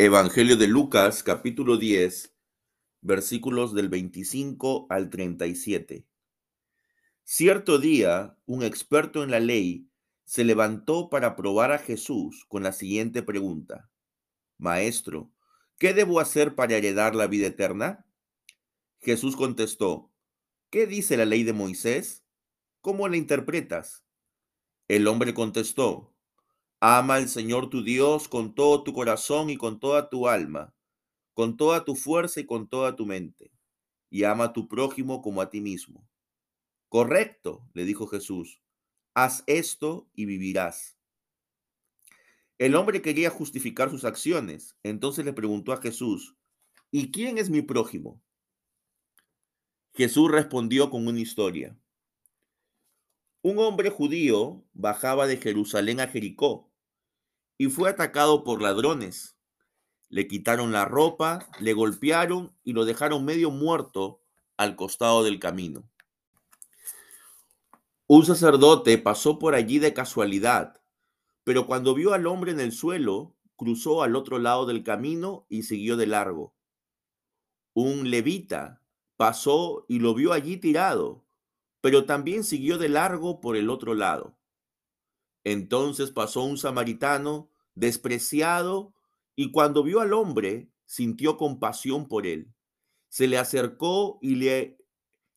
[0.00, 2.32] Evangelio de Lucas, capítulo 10,
[3.00, 6.06] versículos del 25 al 37.
[7.24, 9.90] Cierto día, un experto en la ley
[10.24, 13.90] se levantó para probar a Jesús con la siguiente pregunta.
[14.56, 15.32] Maestro,
[15.78, 18.06] ¿qué debo hacer para heredar la vida eterna?
[19.00, 20.12] Jesús contestó,
[20.70, 22.24] ¿qué dice la ley de Moisés?
[22.82, 24.04] ¿Cómo la interpretas?
[24.86, 26.14] El hombre contestó,
[26.80, 30.76] Ama al Señor tu Dios con todo tu corazón y con toda tu alma,
[31.34, 33.50] con toda tu fuerza y con toda tu mente,
[34.10, 36.08] y ama a tu prójimo como a ti mismo.
[36.88, 38.62] Correcto, le dijo Jesús,
[39.14, 40.96] haz esto y vivirás.
[42.58, 46.36] El hombre quería justificar sus acciones, entonces le preguntó a Jesús,
[46.92, 48.22] ¿y quién es mi prójimo?
[49.94, 51.76] Jesús respondió con una historia.
[53.42, 56.67] Un hombre judío bajaba de Jerusalén a Jericó
[57.58, 59.36] y fue atacado por ladrones.
[60.08, 64.22] Le quitaron la ropa, le golpearon y lo dejaron medio muerto
[64.56, 65.90] al costado del camino.
[68.06, 70.80] Un sacerdote pasó por allí de casualidad,
[71.44, 75.64] pero cuando vio al hombre en el suelo, cruzó al otro lado del camino y
[75.64, 76.54] siguió de largo.
[77.74, 78.82] Un levita
[79.16, 81.26] pasó y lo vio allí tirado,
[81.80, 84.38] pero también siguió de largo por el otro lado.
[85.44, 88.94] Entonces pasó un samaritano despreciado
[89.36, 92.52] y cuando vio al hombre sintió compasión por él.
[93.08, 94.78] Se le acercó y le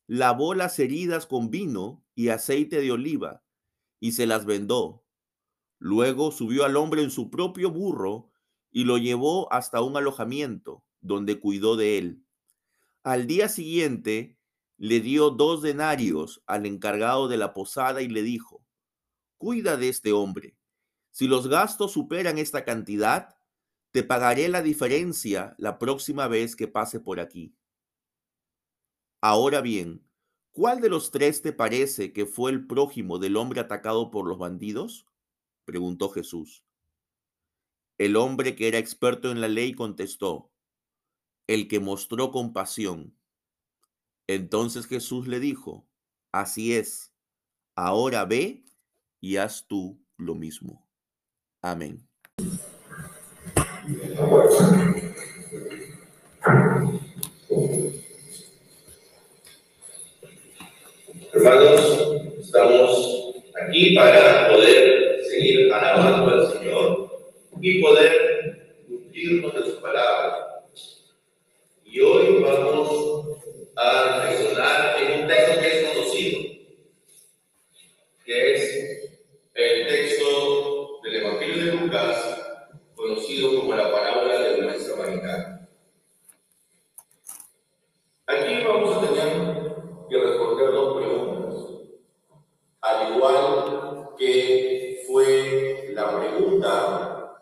[0.06, 3.44] lavó las heridas con vino y aceite de oliva
[4.00, 5.04] y se las vendó.
[5.78, 8.30] Luego subió al hombre en su propio burro
[8.70, 12.24] y lo llevó hasta un alojamiento donde cuidó de él.
[13.04, 14.38] Al día siguiente
[14.78, 18.64] le dio dos denarios al encargado de la posada y le dijo,
[19.38, 20.56] cuida de este hombre.
[21.12, 23.36] Si los gastos superan esta cantidad,
[23.90, 27.54] te pagaré la diferencia la próxima vez que pase por aquí.
[29.20, 30.08] Ahora bien,
[30.52, 34.38] ¿cuál de los tres te parece que fue el prójimo del hombre atacado por los
[34.38, 35.06] bandidos?
[35.66, 36.64] preguntó Jesús.
[37.98, 40.50] El hombre que era experto en la ley contestó,
[41.46, 43.14] el que mostró compasión.
[44.26, 45.86] Entonces Jesús le dijo,
[46.32, 47.12] así es,
[47.76, 48.64] ahora ve
[49.20, 50.88] y haz tú lo mismo.
[51.64, 51.96] Amén.
[61.32, 67.30] Hermanos, estamos aquí para poder seguir alabando al Señor
[67.60, 70.64] y poder nutrirnos de su palabra.
[71.84, 73.38] Y hoy vamos
[73.76, 76.40] a reflexionar en un texto que es conocido,
[78.24, 78.62] que es
[79.54, 82.16] el texto del Evangelio de Lucas,
[82.94, 85.68] conocido como la parábola del buen samaritano.
[88.26, 89.76] Aquí vamos a tener
[90.08, 91.54] que responder dos preguntas,
[92.82, 97.40] al igual que fue la pregunta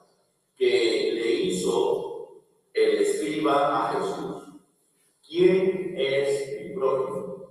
[0.57, 2.43] que le hizo
[2.75, 4.45] el escriba a Jesús.
[5.27, 7.51] ¿Quién es mi prójimo?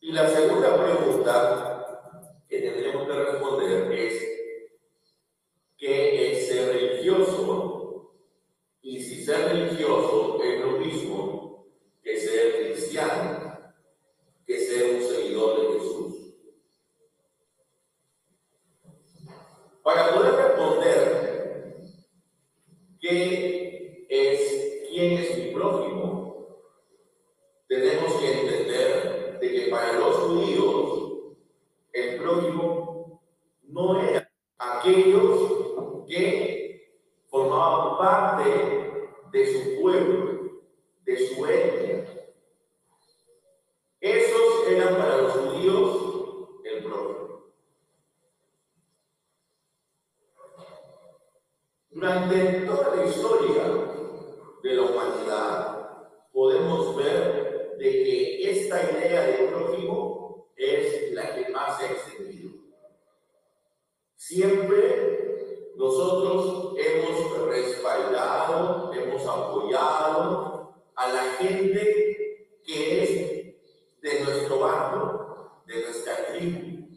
[0.00, 2.16] Y la segunda pregunta
[2.48, 4.29] que tendremos que responder es ¿qué es
[9.30, 11.66] ser religioso es lo mismo
[12.02, 13.60] que ser cristiano,
[14.44, 16.34] que ser un seguidor de Jesús.
[19.84, 21.76] Para poder responder
[23.00, 26.64] qué es, quién es mi prójimo,
[27.68, 31.36] tenemos que entender de que para los judíos
[31.92, 33.22] el prójimo
[33.62, 36.98] no era aquellos que
[37.28, 38.80] formaban parte
[39.32, 40.62] de su pueblo,
[41.04, 42.04] de su etnia.
[44.00, 47.44] Esos eran para los judíos el prójimo.
[52.66, 53.62] Toda la historia
[54.62, 61.78] de la humanidad podemos ver de que esta idea de prójimo es la que más
[61.78, 62.50] se ha extendido.
[64.16, 75.80] Siempre nosotros hemos respaldado, hemos apoyado a la gente que es de nuestro barrio, de
[75.82, 76.88] nuestra tribu.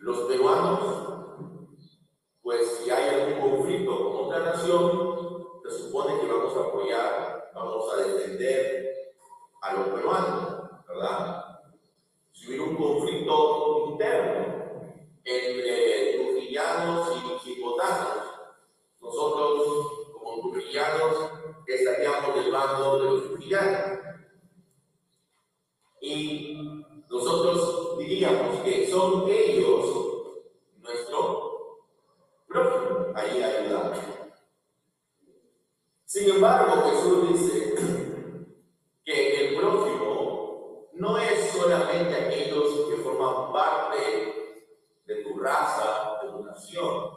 [0.00, 1.27] Los peruanos,
[2.48, 7.92] pues si hay algún conflicto con otra nación, se supone que vamos a apoyar, vamos
[7.92, 9.12] a defender
[9.60, 11.44] a los peruanos, ¿verdad?
[12.32, 18.16] Si hubiera un conflicto interno entre trujillanos y chicotanos,
[19.02, 21.30] nosotros como trujillanos
[21.66, 23.98] estaríamos del bando de los trujillanos.
[26.00, 30.08] Y nosotros diríamos que son ellos
[30.78, 31.37] nuestro
[33.14, 33.94] ahí ayudar.
[36.04, 37.74] Sin embargo, Jesús dice
[39.04, 44.34] que el prójimo no es solamente aquellos que forman parte
[45.06, 47.10] de tu raza, de tu nación.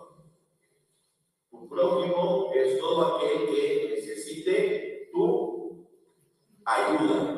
[1.49, 5.87] Tu prójimo es todo aquel que necesite tu
[6.65, 7.30] ayuda.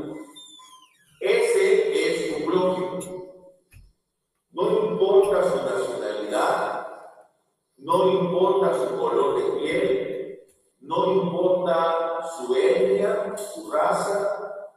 [7.83, 10.39] no importa su color de piel,
[10.79, 14.69] no importa su etnia, su raza,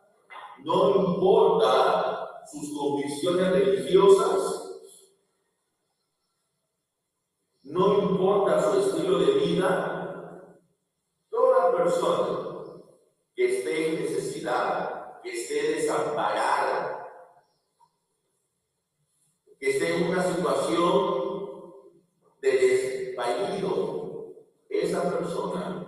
[0.64, 4.90] no importa sus convicciones religiosas,
[7.62, 10.50] no importa su estilo de vida,
[11.30, 12.72] toda persona
[13.36, 17.08] que esté en necesidad, que esté desamparada,
[19.60, 21.05] que esté en una situación
[25.10, 25.85] persona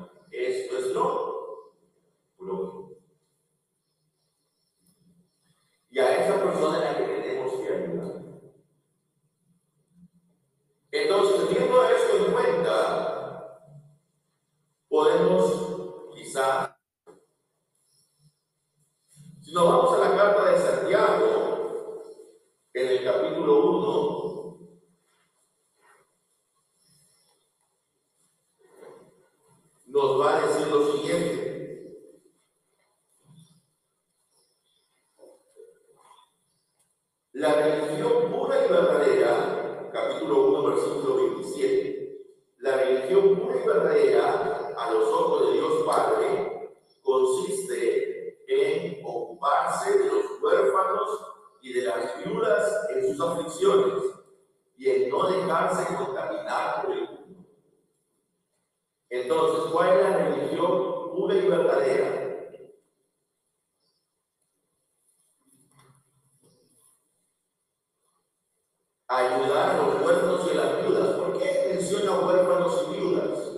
[69.09, 71.09] ayudar a los huérfanos y a las viudas.
[71.17, 73.58] ¿Por qué menciona huérfanos y viudas?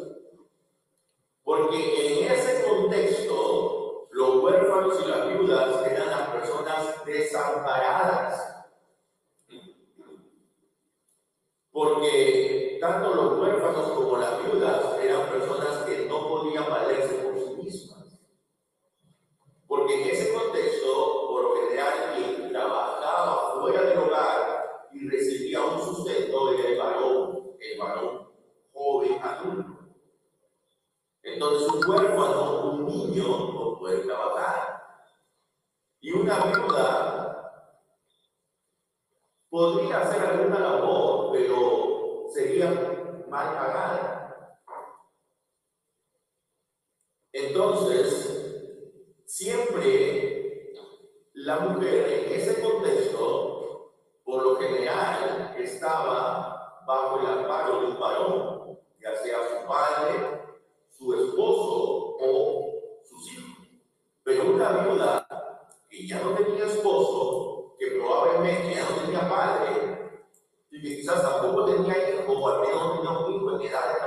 [73.60, 73.99] oportunidades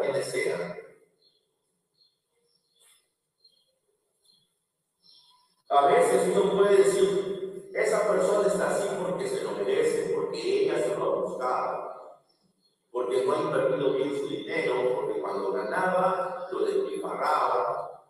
[0.00, 0.76] lo que les sea.
[5.68, 10.82] A veces uno puede decir, esa persona está así porque se lo merece, porque ella
[10.82, 12.20] se lo ha buscado,
[12.90, 18.04] porque no ha invertido bien su dinero, porque cuando ganaba lo despilfarraba,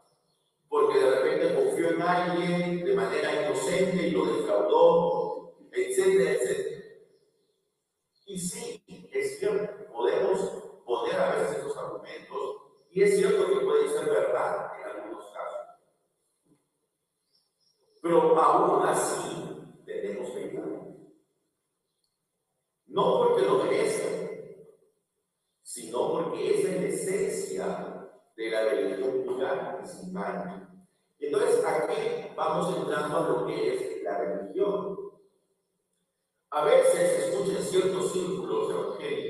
[0.69, 6.85] porque de repente confió en alguien de manera inocente y lo defraudó, etcétera, etcétera.
[8.25, 8.83] Y sí,
[9.13, 9.80] es cierto.
[12.93, 15.61] Y es cierto que puede ser verdad en algunos casos.
[18.03, 20.81] Pero aún así tenemos que ayudar.
[22.87, 24.67] No porque lo merecen,
[25.63, 30.69] sino porque es la esencia de la religión pura principal.
[31.21, 34.97] Entonces, aquí vamos entrando a lo que es la religión.
[36.51, 39.30] A veces escuchan ciertos círculos evangélicos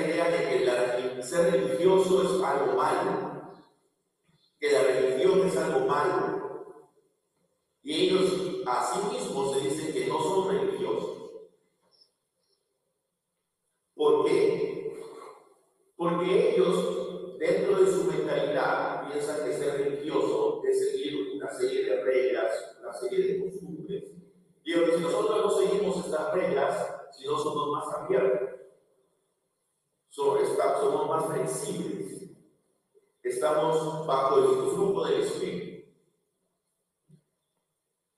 [0.00, 3.54] idea de que la, ser religioso es algo malo,
[4.58, 6.34] que la religión es algo malo.
[7.82, 11.18] Y ellos a sí mismos se dicen que no son religiosos.
[13.94, 15.02] ¿Por qué?
[15.96, 22.02] Porque ellos, dentro de su mentalidad, piensan que ser religioso es seguir una serie de
[22.02, 24.04] reglas, una serie de costumbres.
[24.64, 28.53] Y si nosotros no seguimos estas reglas, si no somos más abiertos,
[30.14, 32.30] somos más flexibles,
[33.22, 35.90] estamos bajo el flujo del Espíritu.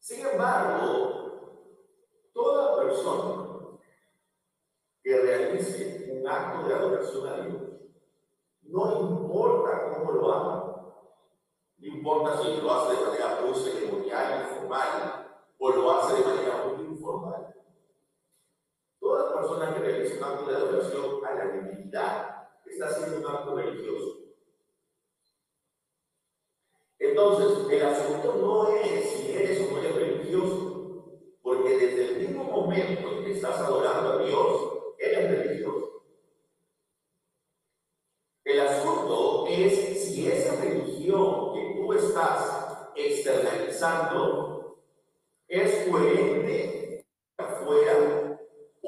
[0.00, 1.72] Sin embargo,
[2.32, 3.78] toda persona
[5.02, 7.62] que realice un acto de adoración a Dios,
[8.62, 10.76] no importa cómo lo haga,
[11.78, 15.26] no importa si lo hace de manera muy ceremonial, informal,
[15.58, 16.64] o lo hace de manera
[19.46, 24.18] persona que realice un acto de adoración a la divinidad está haciendo un acto religioso.
[26.98, 32.44] Entonces, el asunto no es si eres o no eres religioso, porque desde el mismo
[32.44, 36.02] momento en que estás adorando a Dios, eres religioso.
[38.44, 44.78] El asunto es si esa religión que tú estás externalizando
[45.46, 48.26] es coherente afuera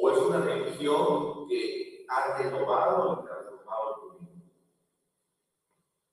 [0.00, 4.42] o es una religión que ha renovado y transformado tu vida.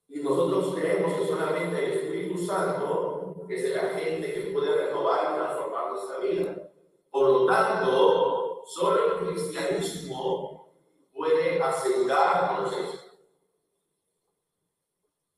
[0.08, 5.36] Y nosotros creemos que solamente el Espíritu Santo es el agente que puede renovar y
[5.36, 6.72] transformar nuestra vida.
[7.12, 10.74] Por lo tanto, solo el cristianismo
[11.14, 13.02] puede asegurarnos eso.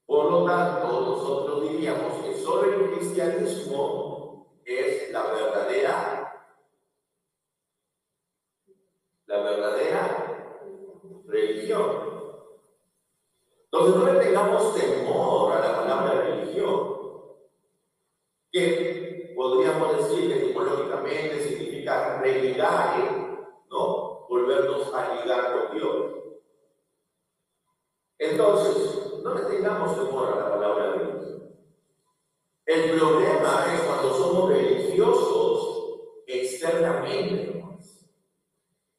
[0.06, 6.28] Por lo tanto, nosotros diríamos que solo el cristianismo es la verdadera
[9.28, 10.62] la verdadera
[11.28, 11.92] religión.
[13.66, 16.98] Entonces no le tengamos temor a la palabra religión,
[18.52, 21.42] que podríamos decir que etimológicamente
[23.70, 24.28] ¿no?
[24.28, 26.14] Volvernos a ligar con Dios.
[28.20, 31.56] Entonces, no le tengamos temor a la palabra religión.
[32.66, 37.58] El problema es cuando somos religiosos externamente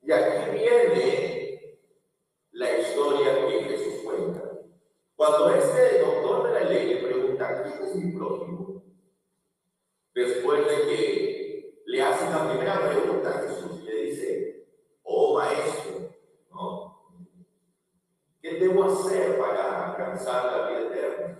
[0.08, 1.78] y aquí viene
[2.52, 4.42] la historia que Jesús cuenta.
[5.14, 8.82] Cuando este doctor de la ley le pregunta, ¿quién es mi prójimo?
[10.14, 14.66] Después de que le hace la primera pregunta a Jesús, le dice,
[15.02, 16.14] oh maestro,
[16.52, 17.04] ¿no?
[18.40, 21.38] ¿Qué debo hacer para alcanzar la vida eterna?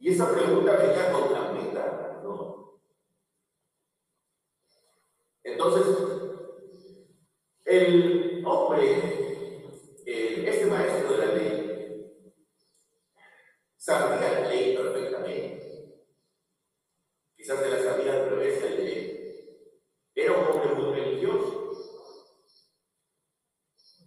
[0.00, 2.80] Y esa pregunta venía con la meta, ¿no?
[5.44, 5.86] Entonces,
[7.68, 9.62] el hombre,
[10.06, 12.24] este maestro de la ley,
[13.76, 16.02] sabía la ley perfectamente.
[17.36, 19.82] Quizás se la sabía al revés de la ley.
[20.14, 21.72] Era un hombre muy religioso.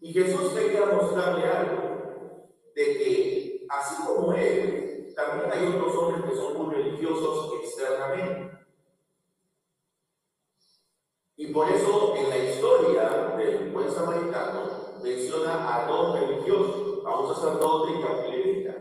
[0.01, 6.35] Y Jesús quería mostrarle algo, de que así como él, también hay otros hombres que
[6.35, 8.57] son muy religiosos externamente.
[11.37, 17.35] Y por eso en la historia del buen samaritano menciona a dos religiosos, a un
[17.35, 18.75] sacerdote y a un levita.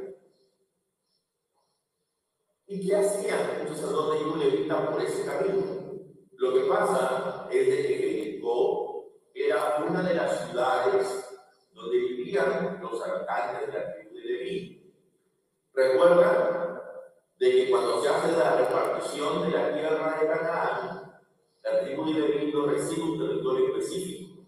[2.67, 5.67] ¿Y qué hacían un sacerdote y un levita por ese camino?
[6.33, 8.01] Lo que pasa es de que
[9.51, 11.41] era una de las ciudades
[11.75, 14.95] donde vivían los habitantes de la tribu de Leví.
[15.75, 16.81] Recuerdan
[17.37, 21.21] de que cuando se hace la repartición de la tierra de Canaán,
[21.65, 24.47] la tribu de Leví no recibe un territorio específico,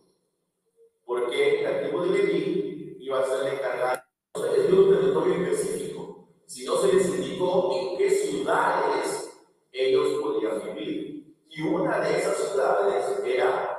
[1.05, 6.93] porque la tribu de Leví iba a ser encargada, no un territorio específico, sino se
[6.93, 9.33] les indicó en qué ciudades
[9.73, 11.35] ellos podían vivir.
[11.49, 13.72] Y una de esas ciudades era.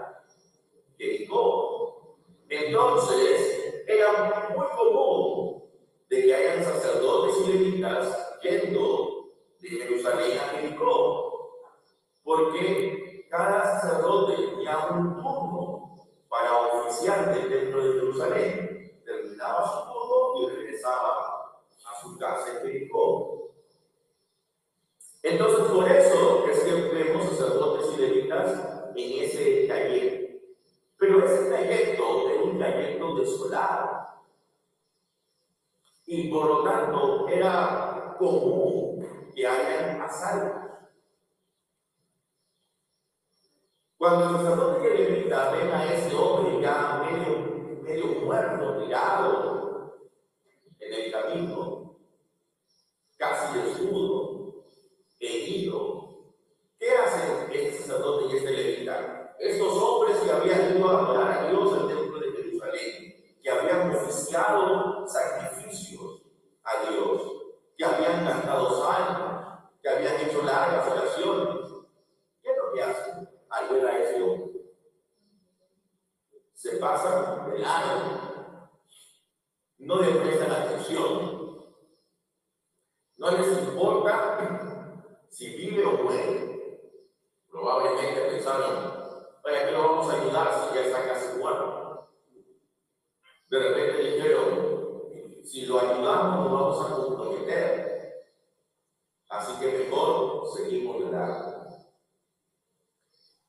[2.73, 5.63] Entonces, era muy común
[6.09, 11.69] de que hayan sacerdotes y levitas yendo de Jerusalén a Jericó,
[12.23, 19.01] porque cada sacerdote tenía un turno para oficiar dentro de Jerusalén.
[19.05, 23.51] Terminaba su turno y regresaba a su casa en Jericó.
[25.21, 30.23] Entonces, por eso es que vemos sacerdotes y levitas en ese ese trayecto.
[31.03, 34.07] Pero ese trayecto era un trayecto desolado.
[36.15, 40.61] Y por lo tanto era común que hayan asaltos.
[43.97, 49.95] Cuando el sacerdote que levita ven a ese hombre ya medio, medio muerto, tirado
[50.79, 51.97] en el camino,
[53.17, 54.65] casi desnudo,
[55.19, 56.27] herido,
[56.77, 59.35] ¿qué hacen este sacerdote y este levita?
[59.39, 63.95] Estos hombres que habían ido a adorar a Dios al templo de Jerusalén, que habían
[63.95, 65.07] oficiado
[66.73, 67.21] a Dios,
[67.77, 71.71] que habían cantado salmos, que habían hecho largas oraciones,
[72.41, 73.33] ¿qué es lo que hacen?
[73.53, 74.61] ayuda a ese hombre.
[76.53, 78.69] Se pasan de largo.
[79.79, 81.43] No le prestan atención.
[83.17, 86.99] No les importa si vive o muere.
[87.49, 88.93] Probablemente pensaron,
[89.43, 92.09] ¿para qué lo vamos a ayudar si ya está casi muerto?
[93.49, 94.72] De repente dijeron,
[95.43, 98.23] si lo ayudamos nos vamos a comprometer.
[99.29, 101.67] Así que mejor seguimos largo.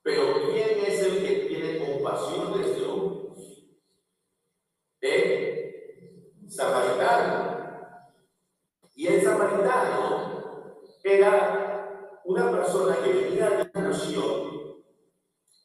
[0.02, 3.34] Pero ¿quién es el que tiene compasión de este hombre?
[5.00, 7.54] El samaritano.
[8.94, 14.84] Y el samaritano era una persona que venía de una nación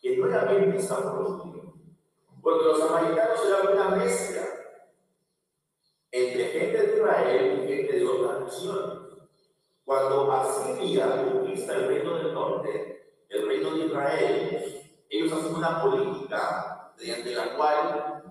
[0.02, 1.74] que no era bien vista por los judíos.
[2.42, 4.59] Porque los samaritanos eran una mezcla
[6.12, 9.00] entre gente de Israel y gente de otras naciones.
[9.86, 16.94] Cuando Asiria conquista el reino del norte, el reino de Israel, ellos hacen una política
[16.98, 18.24] mediante la cual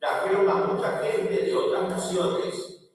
[0.00, 2.90] trajeron a mucha gente de otras naciones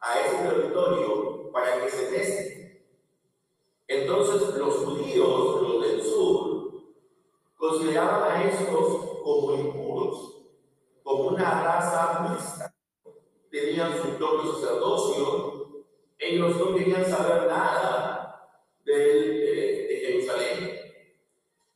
[0.00, 2.58] a ese territorio para que se mezclen.
[3.86, 6.82] Entonces los judíos, los del sur,
[7.56, 10.42] consideraban a estos como impuros,
[11.02, 12.77] como una raza mixta.
[13.68, 15.84] Tenían su propio sacerdocio,
[16.18, 18.50] ellos no querían saber nada
[18.82, 20.80] de, de Jerusalén.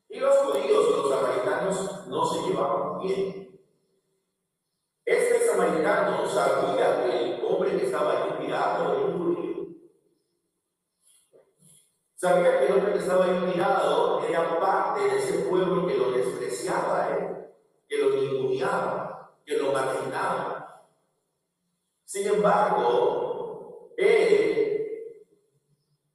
[0.08, 3.60] Y los judíos los samaritanos no se llevaban bien.
[5.04, 9.66] Este samaritano sabía que el hombre que estaba inspirado era un judío.
[12.14, 17.18] Sabía que el hombre que estaba inspirado era parte de ese pueblo que lo despreciaba
[17.18, 17.48] él,
[17.86, 20.62] que lo ninguneaba, que lo marginaba.
[22.12, 25.26] Sin embargo, él,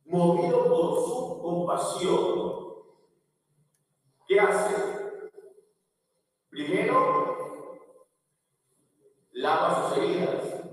[0.06, 2.58] movido por su compasión,
[4.28, 4.76] ¿Qué hace?
[6.50, 7.80] Primero,
[9.32, 10.66] lava sus heridas.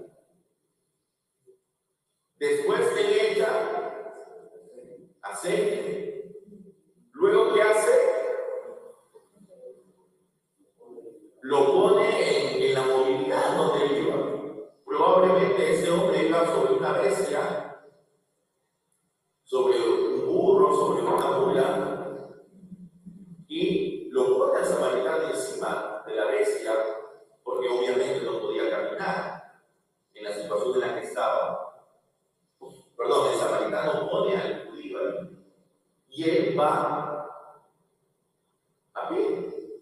[2.37, 4.21] Después se echa
[5.23, 6.35] aceite.
[7.13, 7.93] Luego, ¿qué hace?
[11.43, 14.17] Lo pone en, la movilidad donde iba.
[14.85, 17.87] Probablemente ese hombre iba sobre una bestia,
[19.45, 21.95] sobre un burro, sobre una mula,
[23.55, 26.73] y lo pone al samaritano encima de la bestia,
[27.45, 29.63] porque obviamente no podía caminar
[30.13, 31.89] en la situación en la que estaba.
[32.97, 35.47] Perdón, el samaritano pone al judío ahí,
[36.09, 37.31] y él va
[38.95, 39.81] a pie.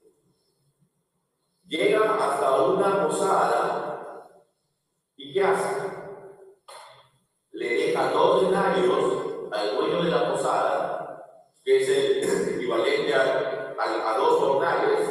[1.67, 4.43] Llega hasta una posada,
[5.17, 5.93] ¿y qué hace?
[7.53, 11.25] Le deja dos denarios al dueño de la posada,
[11.65, 13.53] que es el equivalente a
[13.83, 15.09] a, dos jornales,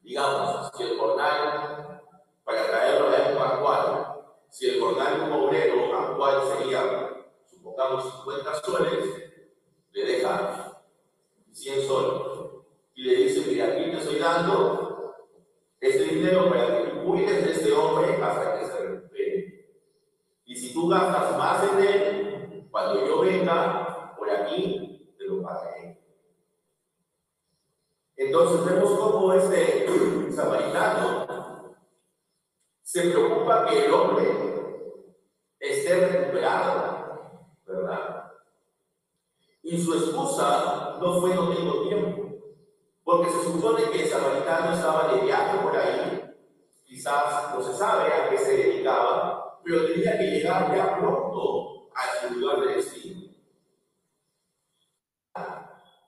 [0.00, 2.02] digamos, si el jornal,
[2.44, 4.24] para traerlo a la época actual,
[4.94, 9.04] de un obrero actual sería, supongamos, 50 soles,
[9.92, 10.82] le deja
[11.50, 12.22] 100 soles
[12.94, 15.14] y le dice, mira, aquí te estoy dando
[15.80, 19.76] este dinero para que tú cuides de este hombre hasta que se recupere.
[20.44, 25.98] Y si tú gastas más en él, cuando yo venga por aquí, te lo pagaré.
[28.16, 29.86] Entonces vemos cómo este
[30.32, 31.76] samaritano
[32.82, 34.51] se preocupa que el hombre
[35.62, 38.32] esté recuperado, ¿verdad?
[39.62, 42.22] Y su excusa no fue no tengo tiempo,
[43.04, 46.34] porque se supone que el samaritano estaba de viaje por ahí,
[46.84, 52.28] quizás no se sabe a qué se dedicaba, pero tenía que llegar ya pronto a
[52.28, 53.32] su lugar de destino.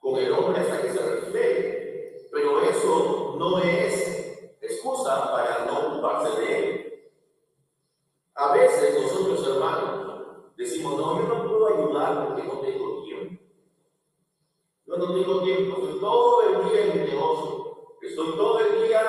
[0.01, 2.29] Con el hombre hasta que se recupere.
[2.31, 7.11] Pero eso no es excusa para no ocuparse de él.
[8.35, 9.24] A veces nosotros,
[9.55, 13.43] hermanos, decimos, no, yo no puedo ayudar porque no tengo tiempo.
[14.87, 17.65] Yo no tengo tiempo, estoy todo el día en mi negocio.
[18.03, 19.03] Estoy todo el día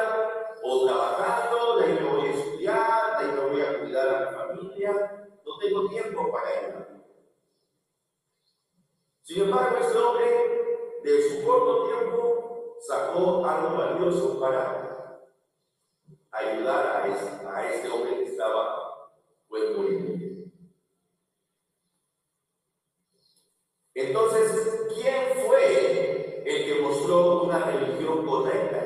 [0.64, 4.20] o trabajando, de ahí me voy a estudiar, de ahí me voy a cuidar a
[4.20, 5.30] mi familia.
[5.46, 7.04] No tengo tiempo para ayudar.
[9.22, 15.20] Sin embargo, este hombre, de su corto tiempo, sacó algo valioso para
[16.32, 19.10] ayudar a este, a este hombre que estaba
[19.48, 20.25] pues muriendo.
[23.96, 24.52] Entonces,
[24.94, 28.85] ¿quién fue el que mostró una religión correcta?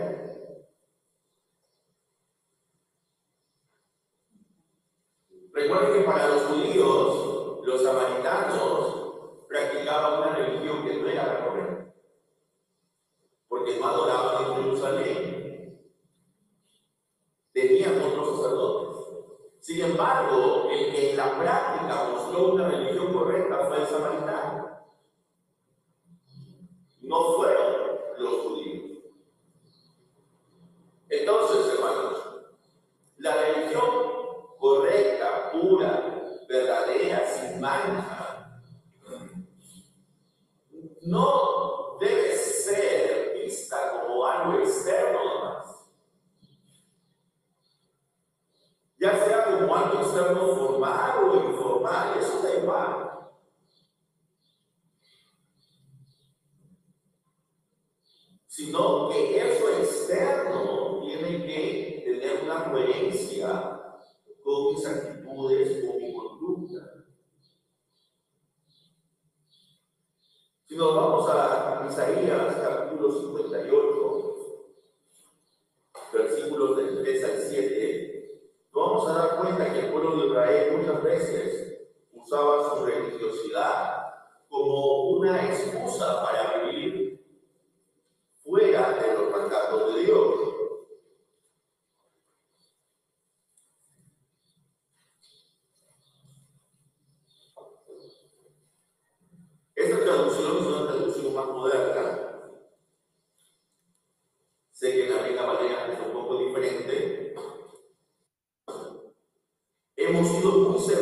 [110.79, 110.95] no se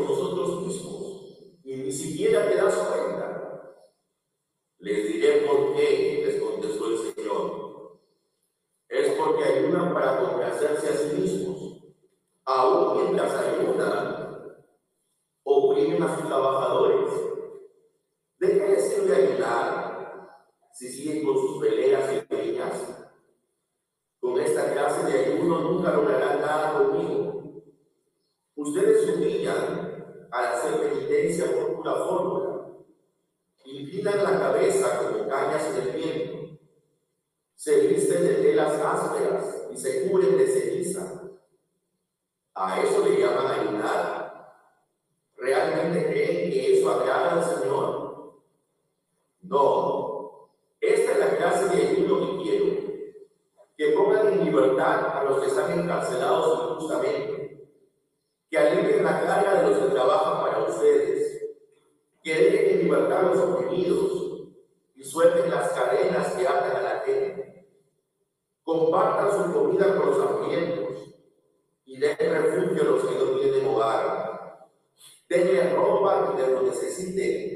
[0.00, 1.22] nosotros mismos,
[1.62, 2.48] y ni siquiera
[76.98, 77.47] entender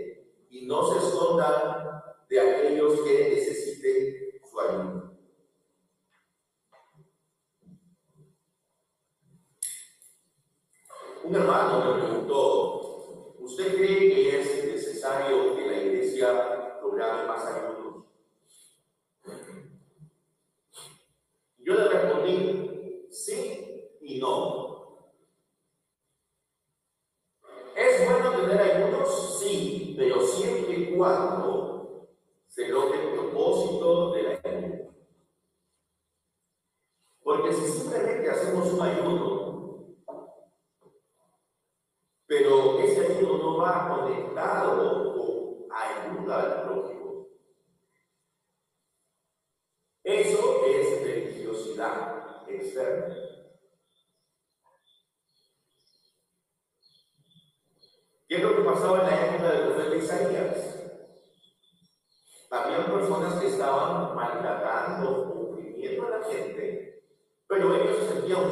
[31.03, 32.07] cuando
[32.47, 34.79] se logre el propósito de la ayuda.
[37.25, 39.32] Porque si simplemente hacemos un ayuno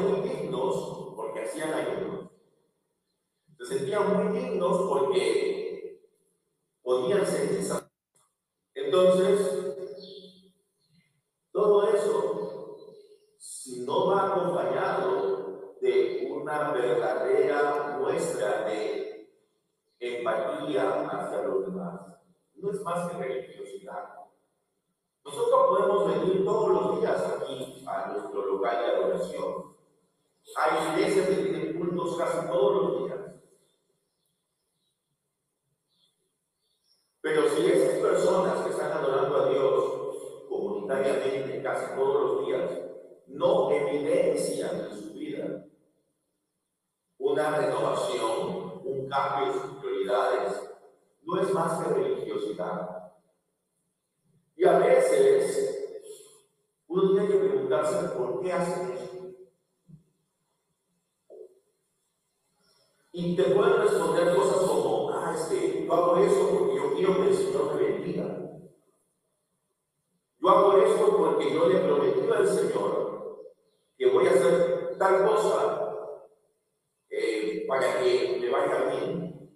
[0.00, 2.30] sentían dignos porque hacían ayunos.
[3.58, 6.00] Se sentían muy dignos porque
[6.82, 7.60] podían sentir
[8.74, 10.46] Entonces,
[11.52, 12.76] todo eso,
[13.38, 19.28] si no va acompañado de una verdadera muestra de
[19.98, 22.00] empatía hacia los demás,
[22.54, 24.14] no es más que religiosidad.
[25.24, 29.69] Nosotros podemos venir todos los días aquí a nuestro local de adoración.
[30.56, 33.20] Hay iglesias que tienen cultos casi todos los días.
[37.20, 39.84] Pero si esas personas que están adorando a Dios
[40.48, 42.70] comunitariamente casi todos los días
[43.26, 45.64] no evidencian en su vida
[47.18, 50.70] una renovación, un cambio en sus prioridades,
[51.22, 53.12] no es más que religiosidad.
[54.56, 55.70] Y a veces
[56.88, 59.09] uno tiene que preguntarse por qué hacen eso.
[63.12, 67.16] Y te pueden responder cosas como, ah, es que yo hago eso porque yo quiero
[67.16, 68.40] que el Señor me bendiga.
[70.40, 73.40] Yo hago esto porque yo le prometí al Señor
[73.98, 76.16] que voy a hacer tal cosa
[77.10, 79.54] eh, para que le vaya bien.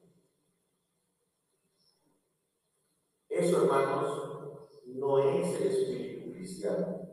[3.28, 7.08] Eso, hermanos, no es el espíritu cristiano.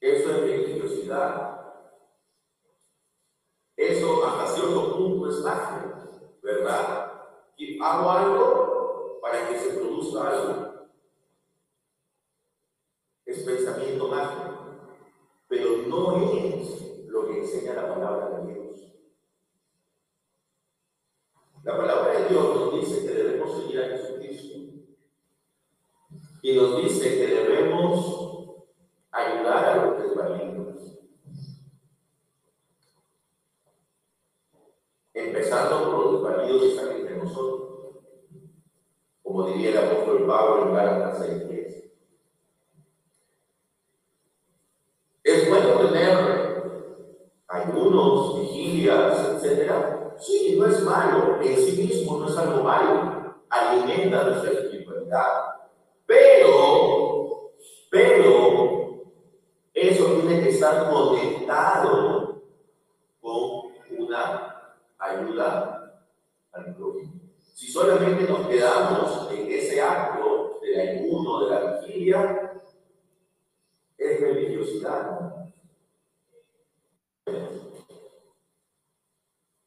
[0.00, 1.67] Eso es religiosidad.
[3.78, 5.94] Eso hasta cierto punto es magia,
[6.42, 7.12] ¿verdad?
[7.56, 10.88] Y hago algo para que se produzca algo.
[13.24, 14.64] Es pensamiento mágico,
[15.46, 18.92] pero no es lo que enseña la palabra de Dios.
[21.62, 24.58] La palabra de Dios nos dice que debemos seguir a Jesucristo
[26.42, 28.66] y nos dice que debemos
[29.12, 30.67] ayudar a los desvalidos
[35.18, 37.68] empezando por los desvalidos que están entre nosotros,
[39.22, 41.90] como diría el apóstol Pablo en Gálatas 6.10.
[45.24, 46.38] Es bueno tener
[47.48, 49.72] ayunos, vigilias, etc.
[50.18, 55.26] Sí, no es malo, en sí mismo no es algo malo, alimenta nuestra espiritualidad.
[56.06, 57.52] Pero,
[57.90, 59.02] pero,
[59.74, 62.42] eso tiene que estar conectado
[63.20, 64.57] con una
[65.10, 66.02] ayuda
[66.52, 67.12] al prójimo.
[67.54, 72.52] Si solamente nos quedamos en ese acto del ayuno, de la vigilia,
[73.96, 75.46] es religiosidad.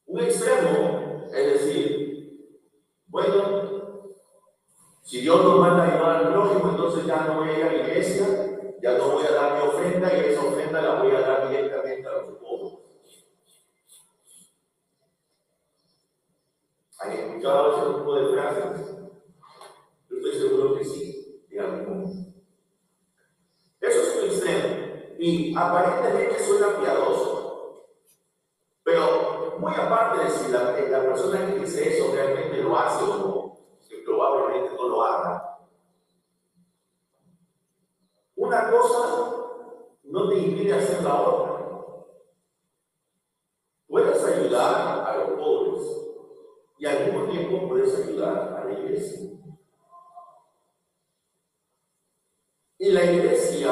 [0.06, 2.58] Un extremo, es decir,
[3.08, 3.62] bueno,
[5.02, 7.72] si Dios nos manda a ayudar al prójimo, entonces ya no voy a ir a
[7.74, 8.26] la iglesia,
[8.82, 12.08] ya no voy a dar mi ofrenda y esa ofrenda la voy a dar directamente
[12.08, 12.41] a los
[17.42, 17.52] pobres.
[17.52, 18.98] ¿Han escuchado ese tipo de frases?
[20.10, 22.12] Yo estoy seguro que sí, digamos.
[23.80, 25.16] Eso es un extremo.
[25.18, 27.86] Y aparentemente suena piadoso.
[28.84, 33.58] Pero muy aparte de si la, la persona que dice eso realmente lo hace o
[33.88, 35.60] que probablemente no lo haga.
[38.36, 39.32] Una cosa
[40.04, 41.52] no te impide hacer la otra.
[43.88, 45.12] Puedes ayudar a
[46.82, 49.30] y al mismo tiempo puedes ayudar a la iglesia.
[52.80, 53.72] Y la iglesia,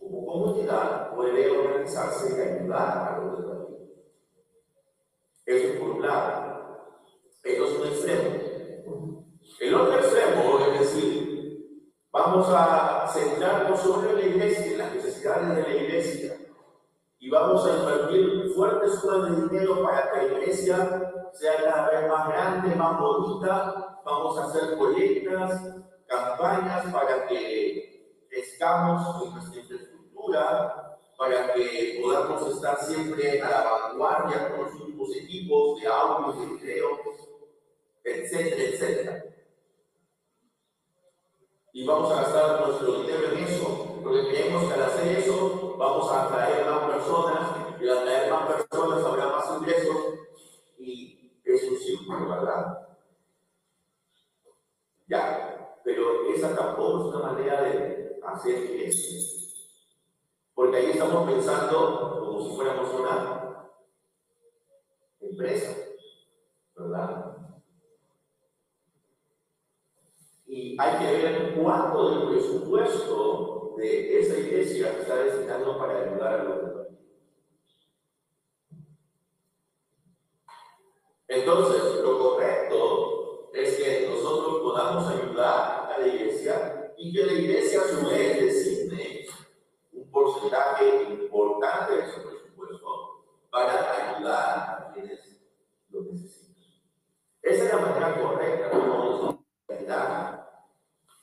[0.00, 3.68] como comunidad, puede organizarse y ayudar a los demás.
[5.46, 6.96] Eso es por un lado.
[7.44, 9.24] Eso es un extremo.
[9.60, 15.54] El otro extremo es decir, vamos a centrarnos solo en la iglesia, en las necesidades
[15.54, 16.36] de la iglesia,
[17.22, 22.08] y vamos a invertir fuertes sumas de dinero para que la iglesia sea cada vez
[22.08, 24.00] más grande, más bonita.
[24.02, 25.60] Vamos a hacer colectas,
[26.06, 34.48] campañas para que crezcamos en nuestra infraestructura, para que podamos estar siempre a la vanguardia
[34.48, 36.88] con los últimos equipos de audio, de video,
[38.02, 39.24] etcétera, etcétera.
[41.74, 46.12] Y vamos a gastar nuestro dinero en eso, porque creemos que al hacer eso vamos
[46.12, 49.96] a atraer más personas, y al atraer más personas habrá más ingresos,
[50.78, 52.86] y es un ¿verdad?
[55.08, 59.56] Ya, pero esa tampoco es una manera de hacer eso.
[60.54, 63.70] Porque ahí estamos pensando como si fuéramos una
[65.18, 65.76] empresa,
[66.76, 67.36] ¿verdad?
[70.46, 76.44] Y hay que ver cuánto del presupuesto de esa iglesia está destinado para ayudar a
[76.44, 76.86] los demás.
[81.28, 87.80] Entonces, lo correcto es que nosotros podamos ayudar a la iglesia y que la iglesia
[87.80, 89.26] a su vez designe
[89.92, 95.20] un porcentaje importante de su presupuesto para ayudar a quienes
[95.90, 96.50] lo necesitan.
[97.42, 98.80] Esa es la manera correcta de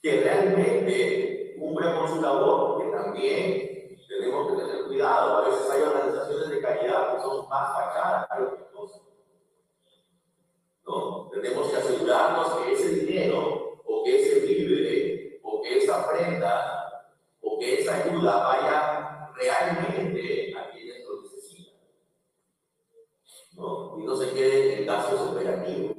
[0.02, 3.68] que realmente cumpla con su labor, porque también
[4.08, 5.38] tenemos que tener cuidado.
[5.38, 8.42] A veces hay organizaciones de caridad que son más fachadas que
[8.76, 9.02] otras.
[10.86, 11.28] ¿No?
[11.30, 17.10] Tenemos que asegurarnos que ese dinero, o que ese vídeo, o que esa prenda,
[17.42, 21.74] o que esa ayuda vaya realmente a quienes lo necesitan.
[23.52, 23.98] ¿No?
[23.98, 25.96] Y no se quede en gastos operativos.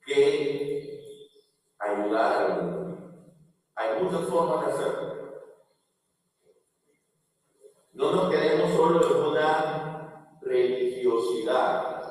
[0.06, 1.28] que
[1.78, 2.98] ayudar.
[3.76, 5.12] Hay muchas formas de hacerlo.
[7.94, 12.02] No nos quedemos solo en una religiosidad.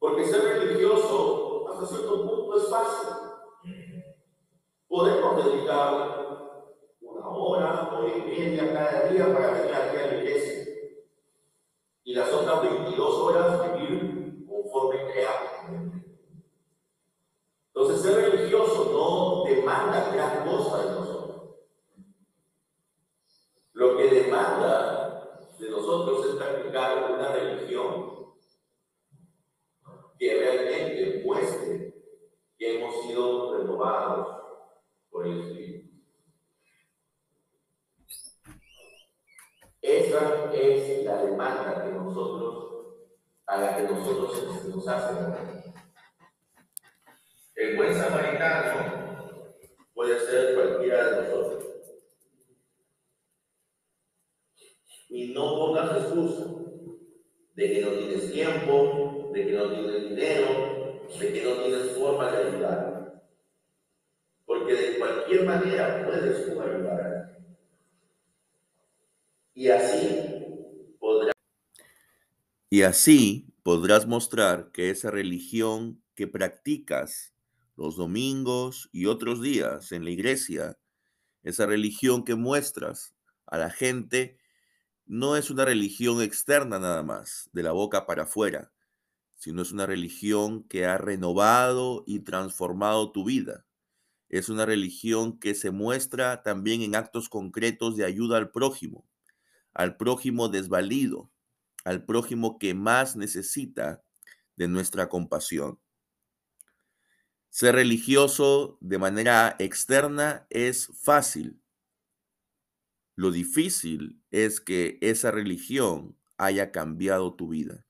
[0.00, 3.08] Porque ser religioso hasta cierto punto es fácil.
[4.88, 6.18] Podemos dedicar
[7.00, 10.51] una hora, hora y media cada día para venir aquí a la iglesia
[12.04, 15.92] y las otras 22 horas vivir conforme creamos.
[17.74, 21.12] Entonces, ser religioso no demanda gran cosa de nosotros.
[23.72, 28.32] Lo que demanda de nosotros es practicar una religión
[30.18, 31.94] que realmente muestre
[32.58, 34.42] que hemos sido renovados
[35.10, 35.61] por el Espíritu.
[40.12, 42.96] Es la demanda que nosotros,
[43.46, 45.38] a la que nosotros nos hacemos.
[47.54, 49.24] El buen samaritano
[49.94, 51.64] puede ser cualquiera de nosotros.
[55.08, 56.44] Y no pongas excusa
[57.54, 62.30] de que no tienes tiempo, de que no tienes dinero, de que no tienes forma
[62.30, 63.22] de ayudar.
[64.44, 67.22] Porque de cualquier manera puedes ayudar
[69.54, 69.68] y
[72.82, 74.06] así podrás.
[74.06, 77.34] Mostrar que esa religión que practicas
[77.76, 80.78] los domingos y otros días en la iglesia,
[81.42, 83.14] esa religión que muestras
[83.46, 84.38] a la gente,
[85.06, 88.72] no es una religión externa nada más, de la boca para afuera,
[89.34, 93.66] sino es una religión que ha renovado y transformado tu vida.
[94.28, 99.06] Es una religión que se muestra también en actos concretos de ayuda al prójimo,
[99.74, 101.30] al prójimo desvalido,
[101.84, 104.02] al prójimo que más necesita
[104.56, 105.80] de nuestra compasión.
[107.50, 111.60] Ser religioso de manera externa es fácil.
[113.14, 117.86] Lo difícil es que esa religión haya cambiado tu vida.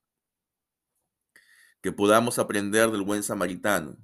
[1.80, 3.98] Que podamos aprender del buen samaritano,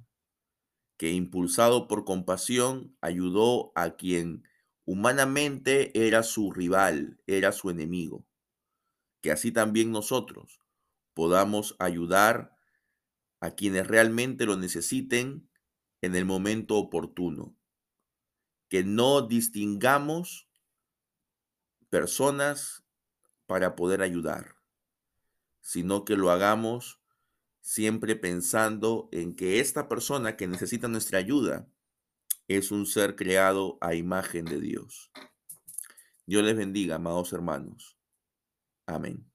[0.97, 4.43] que impulsado por compasión ayudó a quien
[4.91, 8.25] Humanamente era su rival, era su enemigo.
[9.21, 10.61] Que así también nosotros
[11.13, 12.57] podamos ayudar
[13.39, 15.47] a quienes realmente lo necesiten
[16.01, 17.55] en el momento oportuno.
[18.67, 20.49] Que no distingamos
[21.91, 22.83] personas
[23.45, 24.55] para poder ayudar,
[25.61, 26.99] sino que lo hagamos
[27.61, 31.71] siempre pensando en que esta persona que necesita nuestra ayuda
[32.49, 35.11] es un ser creado a imagen de Dios.
[36.25, 37.95] Dios les bendiga, amados hermanos.
[38.87, 39.28] Amén.